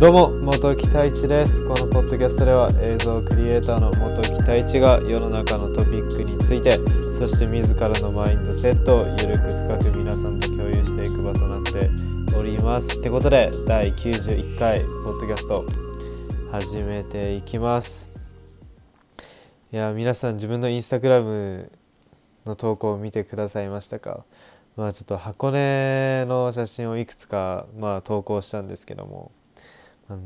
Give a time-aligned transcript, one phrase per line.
[0.00, 1.66] どうも元木太一です。
[1.66, 11.88] このポッドキャストでは映像クリエイターの元木太一が世の中のトピックについてそして自らのマインドセットをゆるく深く皆さんと共有していく場となって
[12.36, 12.98] おります。
[12.98, 15.64] ってことで第91回ポッドキャスト
[16.50, 18.10] 始めていきます。
[19.72, 21.72] いや皆さん自分のインスタグラム
[22.46, 24.24] の投稿を見てくださいましたか？
[24.76, 29.32] まあちょっと箱根の写真をいくつかまあ投稿したんですけども。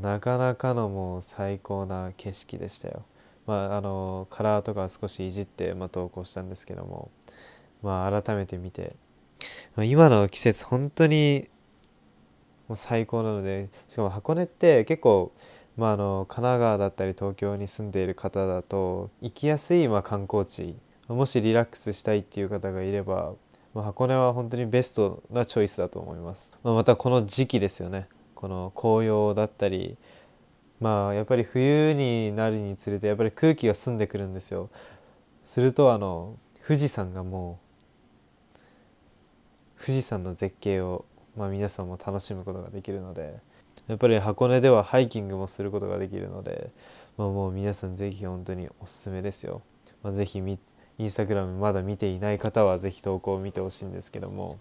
[0.01, 3.05] なかなかのもう最高な景色でしたよ。
[3.47, 7.09] まあ、あのカラーとか少しいじって、まあ、投稿したんですけども、
[7.81, 8.97] まあ、改めて見て、
[9.77, 11.47] まあ、今の季節本当に
[12.67, 15.31] もう最高なのでしかも箱根って結構、
[15.77, 20.75] まあ、あの神奈川だったり東京に住んでいる方だと行きやすいまあ観光地
[21.09, 23.33] もしリラックスしたいっていう方がいれば、
[23.73, 28.07] まあ、箱根は本当にベストなチョイスだと思います、まあ、またこの時期ですよね。
[28.35, 29.97] この紅葉だったり
[30.79, 34.69] まあやっぱり冬になるにつれてやっぱり空気が澄んでくるんですよ。
[35.43, 37.59] するとあの富士山がも
[39.79, 43.39] う富士山の絶景を、まあ、皆さんも楽しむことができるので
[43.87, 46.69] やっぱり箱根ではハイキングもすることができるので、
[47.17, 49.63] まあ、もう皆さんぜひ本当におすすめですよ、
[50.03, 50.41] まあ、ぜひ
[50.99, 54.59] インスタグラムまだ見ていない方はぜひ投稿を見てほしいんですけども、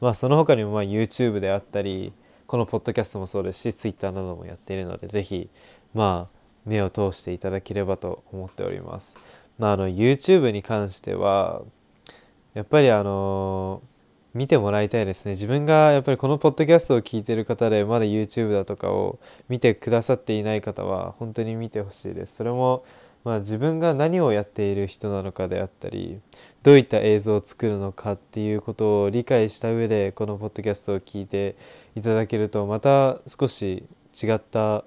[0.00, 2.12] まあ、その他にもま YouTube であったり
[2.46, 5.48] このポッドキャストもそうですし Twitter などもやっているのでぜひ
[5.94, 9.16] まあ目を通していただければと思っております。
[9.58, 11.62] まあ、あの YouTube に関しては
[12.54, 13.82] やっぱりあの
[14.34, 22.84] 見てもらいたいですね自分がやっぱりこのポッドキャストを聞いてる方でまだ YouTube だとかを見てくださっていない方は本当に見てほしいですそれも
[23.28, 26.18] まあ、自分が何をやっている人なのかであったり
[26.62, 31.54] どういった映像を作るのかっていうことを理解した上でこのポッドキャストを聞いて
[31.94, 34.82] いただけるとまた少し違った、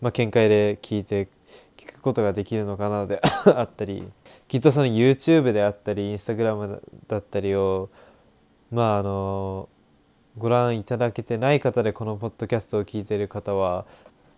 [0.00, 1.28] まあ、見解で聞いて
[1.76, 4.08] 聞くことができるのかなであったり
[4.48, 7.90] きっとその YouTube であったり Instagram だったりを
[8.70, 9.68] まああの
[10.38, 13.84] ご覧いただけてない方でこのポッドキャストを聞いている方は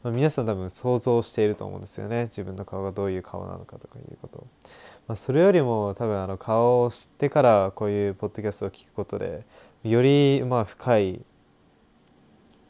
[0.04, 2.24] まあ、皆さん多分想像していると思うんですよね。
[2.24, 4.46] 自分の顔がどういう顔なのかとかいうこと。
[5.08, 9.44] まあ、それよりも多分あの顔を知ってからこういうポッドキャストを聞くことで
[9.82, 11.20] よりまあ深い、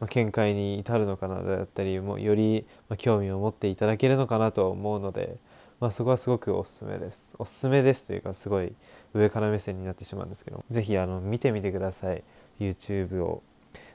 [0.09, 2.67] 見解に至るのかなだったりもより
[2.99, 5.39] 興味を持っていただけるのかなと思うので、
[5.81, 7.35] まあ、そこはすごくおすすめです。
[7.39, 8.75] おすすめですというかすごい
[9.13, 12.23] 上から目線になってしまうんですけど是非見てみてください。
[12.61, 13.43] YouTube を、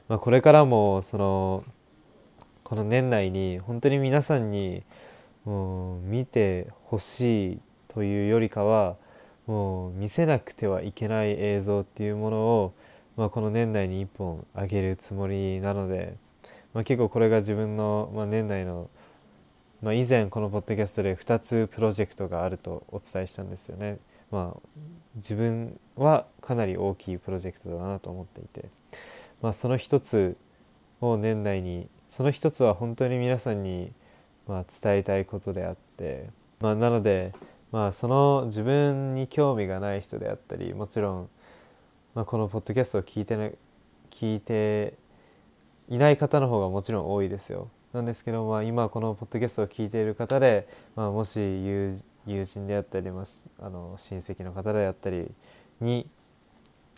[0.08, 1.64] まあ、これからもその
[2.70, 4.84] この年内に本当に皆さんに
[5.44, 8.94] もう見てほしいというよりかは
[9.48, 12.72] もう見せなくてはいけない映像っていうものを、
[13.16, 16.14] まあ、この年内に1本あげるつもりなので、
[16.72, 18.88] まあ、結構これが自分の、まあ、年内の、
[19.82, 23.98] まあ、以前このポッドキャストで2つプロジェクトがあるとお伝えしたんですよね。
[24.30, 24.60] まあ、
[25.16, 28.68] 自分はかなり大きいプロジェクトだなと思っていて、
[29.42, 30.36] まあ、その一つ
[31.00, 33.92] を年内にその一つは本当に皆さんに、
[34.46, 36.28] まあ、伝えたいことであって、
[36.60, 37.32] まあ、なので、
[37.72, 41.28] まあ、その自分に興味がない人であったりもちろん、
[42.14, 43.54] まあ、このポッドキャストを聞いて,、ね、
[44.10, 44.94] 聞いて
[45.88, 47.68] いない方の方がもちろん多いですよ。
[47.92, 53.24] なんですけど、まあ、今このポッドキャストを聞いている方で、まあ、もし友友人であったり、まあ、
[53.66, 55.30] あの親戚の方であったり
[55.80, 56.08] に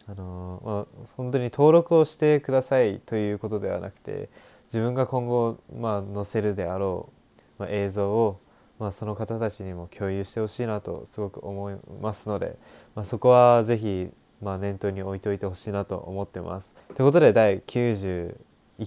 [0.07, 4.29] あの、まあ、本当に登録をしてくださいということではなくて
[4.73, 8.41] 自分が今後、まあ、載せるであろう、まあ、映像を、
[8.79, 12.57] まあ、その方たちにも共有してほしいなとすごく思いますので、
[12.95, 14.09] まあ、そこはぜひ、
[14.41, 16.75] まあ、念頭に置いておいてほしいなと思ってます。
[16.95, 18.35] ということで第91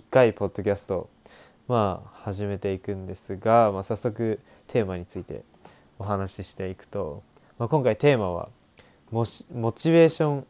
[0.09, 1.07] 回ポッドキャスト、
[1.67, 5.43] まあ、始めていくんですが、まあ、早速テーマについて
[5.99, 7.21] お話ししていくと、
[7.59, 8.49] まあ、今回テーマは
[9.11, 9.45] モチ
[9.91, 10.47] ベーション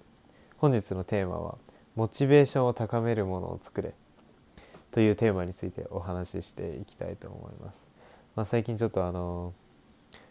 [0.55, 1.57] 本日のテーマは
[1.97, 3.93] モチベーションを高めるものを作れ
[4.95, 7.85] というテーマについてお話ししていきたいと思います。
[8.33, 9.53] まあ、最近ちょっとあの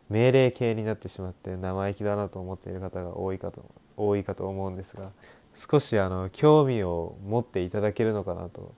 [0.09, 3.63] 命令形になってしまって生意気だなと思っている方が多いかと
[3.99, 5.11] 多いかと思うんですが
[5.55, 8.73] 少しあの興味を持っていただけるのかなと、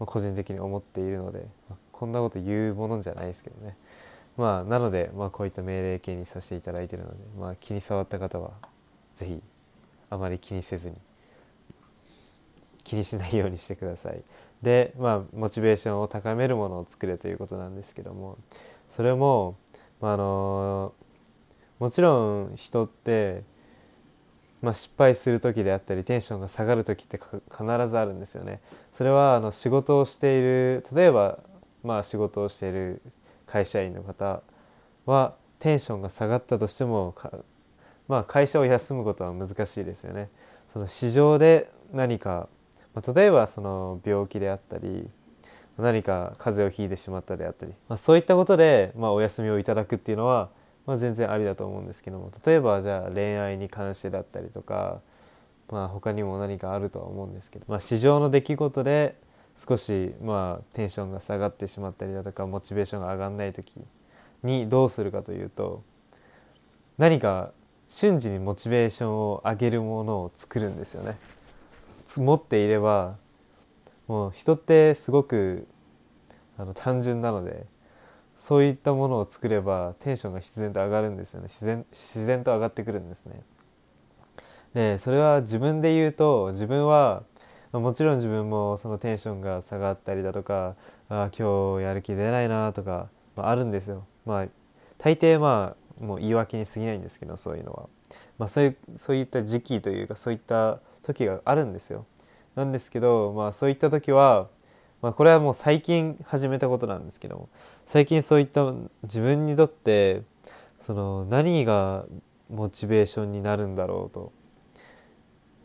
[0.00, 3.76] まあ、個人的に思っているので、まあ、こんなこと言うものじゃないですけどね
[4.36, 8.50] まあなので、まあ、こういった命令形にさせていただいているので、まあ、気に障った方は
[9.14, 9.40] 是非
[10.10, 10.96] あまり気にせずに
[12.82, 14.22] 気にしないようにしてください。
[14.62, 18.38] で、まあ、モチベーションを高めるものを作れということなんですけども
[18.88, 19.56] それも、
[20.00, 20.92] まあ、あの
[21.78, 23.44] もちろん人って
[24.62, 27.20] まあ、失敗する時であったりテンションが下がる時って
[27.50, 28.60] 必ずあるんですよね。
[28.92, 31.38] それはあの仕事をしている例えば
[31.84, 33.02] まあ仕事をしている
[33.46, 34.42] 会社員の方
[35.04, 37.14] はテンションが下がったとしても
[38.08, 40.30] まあ、会社を休むことは難しいですよね。
[40.72, 42.48] その市場で何か、
[42.96, 45.08] まあ、例えばその病気であったり
[45.78, 50.48] 何か風邪をひいてしまったであったり、まあ、そういったことで、まあ、お休みをいただくっていうのは、
[50.86, 55.02] まあ、全然ありだと思うんですけども例えばじゃあ恋愛に関してだったりとか、
[55.70, 59.14] まあ、他にも何かあるとは思うんですけど、まあ、市場の出来事で
[59.58, 63.74] 少しまあテンションが下がってしまったりだとかモチベーションが上がらない時
[64.42, 65.82] にどうするかというと
[66.96, 67.52] 何か
[67.88, 71.16] 瞬時にモチベーションを上げるものを作るんですよね。
[72.18, 73.16] 持っていれば
[74.08, 75.66] もう人ってすごく
[76.58, 77.66] あの単純なので
[78.36, 83.42] そういったものを作ればテンションが必然と上がるんですよね自然自然と上がってくるんですね。
[84.74, 87.22] でそれは自分で言うと自分は
[87.72, 90.76] もちろん自分もそのテンションが下がったりだとか
[91.08, 94.06] あ今日やる気出ないなとか、まあ、あるんですよ。
[94.24, 94.46] まあ
[94.98, 97.88] 大抵まあもう言い訳に過ぎないんですけどそういうのは、
[98.38, 102.04] まあ、そういうそういった時期というかそういった時があるんですよ。
[102.56, 104.48] なんですけど、まあ、そういった時は、
[105.02, 107.48] まあ、これはもう最近始めたことなんですけども
[107.84, 108.72] 最近そういった
[109.02, 110.22] 自分にとって
[110.78, 112.06] その何が
[112.48, 114.32] モチベーションになるんだろうと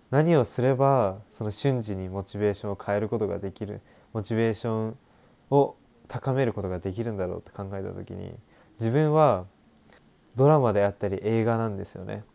[0.10, 3.80] 何をすればその瞬時にモチベーションを変えることができる
[4.12, 4.98] モチベーション
[5.50, 5.76] を
[6.10, 8.36] 高めることができるんだろうって考えた時に
[8.80, 9.46] 自分は
[10.36, 12.26] ドラマであったり映画なんですよね。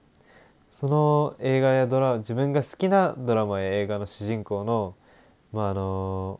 [0.77, 4.95] その映画やドラ自分が好きなドラマや映画の主人公の
[5.51, 6.39] まああの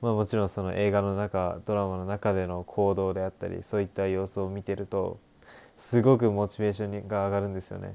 [0.00, 5.20] まあもちろんその映画の中ドラマの中での行動であったりそういった様子を見てると
[5.76, 7.94] すごくモチベーションが上がるんですよね。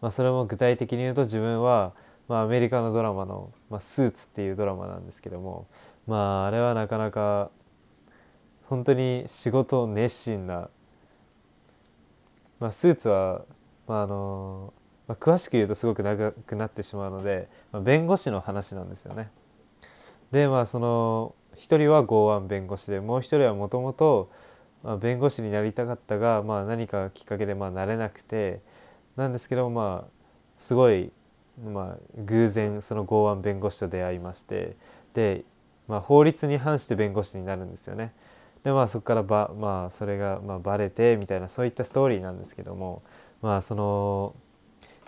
[0.00, 1.92] まあ、それも具体的に言うと自分は、
[2.28, 5.66] まあ、アメリカのドラマの「まあ、スーツ」っていうドラマなんですけども
[6.06, 7.50] まああれはなかなか
[8.64, 10.70] 本当に仕事熱心な
[12.60, 13.44] まあ、スーツは、
[13.88, 14.72] まああの
[15.08, 19.30] まあ、詳しく言うとすごく長くなってしまうので、まあ、弁護士の話なんですよね。
[20.30, 24.30] でまあその一人は剛腕弁護士でもう一人はもともと
[25.00, 28.60] 弁護士になりたかったが、まあ、何かきっかけでまあなれなくて
[29.16, 30.10] なんですけどまあ
[30.58, 31.10] すごい、
[31.62, 34.76] まあ、偶然その剛腕弁護士と出会いまして
[35.12, 35.44] で、
[35.88, 38.14] まあ、法律に反して弁護士になるんですよね。
[38.64, 43.02] でまあそこからば、まあ、それがまあバレてみたいなそういったストーリーなんですけども
[43.42, 44.34] まあその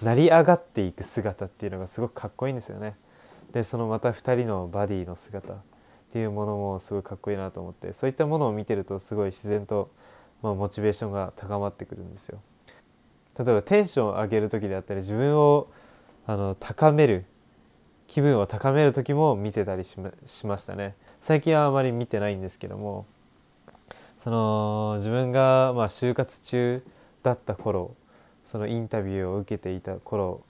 [0.02, 2.96] 成り上がっていく姿っていうのがすごくかっこいいんですよね。
[3.52, 5.56] でそのまた2人のバディの姿っ
[6.10, 9.90] ていうものもすごいかっこいいなと思ってそういったものを見てるとすごい自然と、
[10.42, 12.40] まあ、モチベーションが高まってくるんですよ。
[13.38, 15.68] 例えばテンションを上げる時であったり自分を
[16.26, 17.24] あの高める
[18.06, 23.06] 気分を高める時も見てたりしましましたね最近はあまり見てないんですけども
[24.22, 26.84] その自分がまあ就活中
[27.24, 27.96] だった頃
[28.44, 30.44] そのインタビューを受けていた頃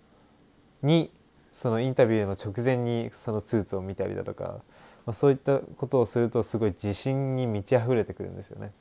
[0.82, 1.10] に
[1.52, 4.60] そのインタビューの直前にそのスーツを見たりだとか、
[5.06, 8.72] まあ、そういったことをするとすごい自信に満ち溢れてくるんですよね。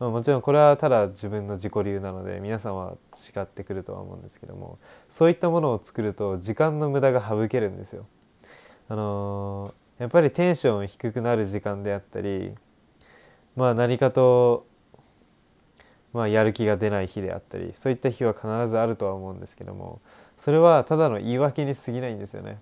[0.00, 8.04] まあ、もちろんこれはただ自分の自己流なので皆さんは違ってくるとは思うんですけどもそういったものを作ると時間の無駄が省けるんですよ。
[8.88, 12.52] あのー、やっぱりテンション低くなる時間であったり
[13.56, 14.66] まあ何かと、
[16.12, 20.00] まあ、やる気が出ない日であったりそういった日は必ずあるとは思うんですけども
[20.38, 22.58] それはただの言い訳に過ぎないんですよね。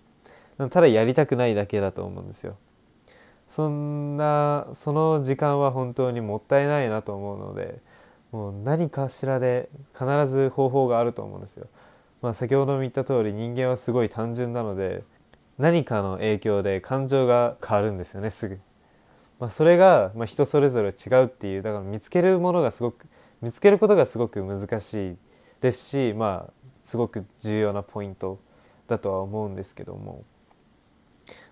[0.71, 2.57] ただやりたくないだけだと思うんですよ。
[3.49, 7.81] そんなその時間は本当にもったいないなと思うので
[8.31, 11.67] もう何かしらで必ず方法があると思うんですよ。
[12.23, 15.03] まあ先ほども言った通り人間はすごい単純なので
[15.59, 18.61] 何かの影響で感情が変わるんですよねすぐ。
[19.39, 23.07] まあ、それが、まあ、人それぞれ違うっていうだから見つけるものがすごく
[23.41, 25.17] 見つけることがすごく難しい
[25.61, 28.39] ですしまあすごく重要なポイント
[28.87, 30.25] だとは思うんですけども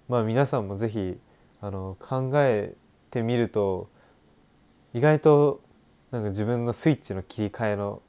[0.09, 1.19] まあ皆さんも是非
[1.61, 2.75] あの考え
[3.11, 3.89] てみると
[4.95, 5.61] 意外と
[6.11, 8.03] なんか自分のスイッチの切り替えの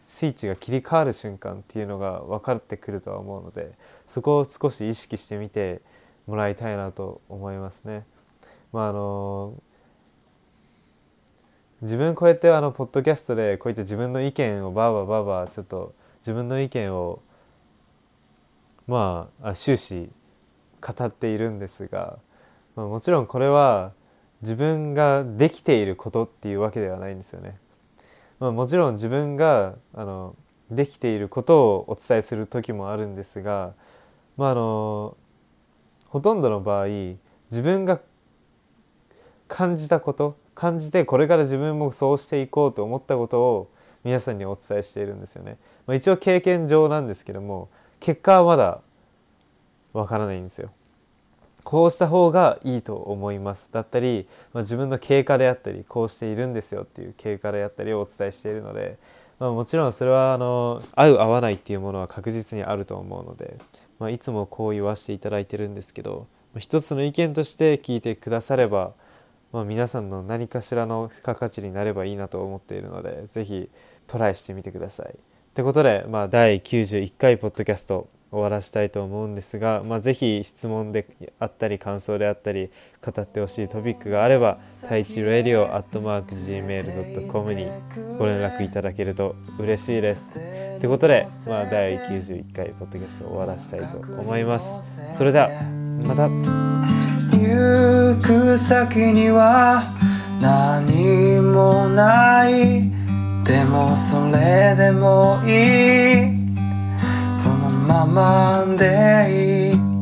[0.00, 3.72] スイッチが切り替わる瞬間っていうのが分かってくるとは思うので
[4.06, 5.80] そこを少し意識してみて
[6.26, 8.04] もらいたいなと思いますね。
[8.74, 9.54] まああの
[11.80, 17.22] 自分こうやってあのポッドキャストでこういった自分の意見をバーバーバーバーちょっと自分の意見を
[18.88, 20.10] まあ終始
[20.80, 22.18] 語っているんですが、
[22.74, 23.92] まあ、もちろんこれは
[24.42, 27.56] 自分ができていることっていうわけではないんですよね。
[28.40, 30.34] まあ、もちろん自分があの
[30.68, 33.74] できていることをお伝えする時もあるんですが
[34.36, 35.16] まああの
[36.08, 36.86] ほとんどの場合
[37.50, 38.00] 自分が
[39.48, 43.70] 感じたこと感じてこれから自分もそうしていこうと思ったことを
[44.04, 45.56] 皆さんにお伝えしているんですよね。
[45.86, 47.68] まあ、一応経験上なんですけども
[48.00, 48.80] 結果はまだ
[49.92, 50.70] わからないんですよ。
[51.64, 58.98] こうした方がいいと思いますだったり、まあ、自分の経過であったりこうしているんですよっていう経過であったりをお伝えしているので、
[59.38, 63.56] まあ、もちろんそれはあの合う合わないっていうものは確実にあると思うので、
[63.98, 66.26] まあ、いつもこう言わせていただいてるんですけど
[66.58, 68.92] 一つの意見として聞いてくだされば、
[69.54, 73.70] まあ、皆さんの何かしらの付加価値になればいいなと思っているので是非
[74.08, 75.06] トライしてみてください。
[75.06, 75.16] っ
[75.54, 81.06] てことで、まあ、第91回ポッドキャスト終わらしたいと思うんですが、まあ、ぜひ質問で
[81.38, 87.68] あったり感想であったり語ってほしいトピックがあれば太一ラディオアットマーク Gmail.com に
[88.18, 90.80] ご連絡いただけると嬉しいです。
[90.80, 95.16] ということで、まあ、第91回ポッドキャストを終わらしたいと思います。
[95.16, 95.48] それでは
[96.02, 96.28] また
[97.46, 99.82] 行く先には
[100.40, 102.90] 何もない。
[103.44, 106.44] でもそれでもいい。
[107.34, 109.93] そのままでいい。